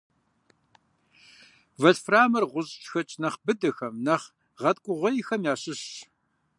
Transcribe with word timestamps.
Вольфрамыр 1.81 2.43
гъущӏхэкӏ 2.51 3.13
нэхъ 3.21 3.37
быдэхэм, 3.45 3.95
нэхъ 4.05 4.25
гъэткӏугъуейхэм 4.61 5.41
ящыщщ. 5.51 5.91